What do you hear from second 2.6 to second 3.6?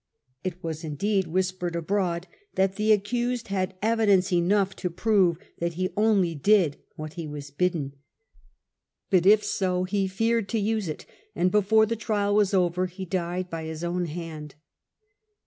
the accused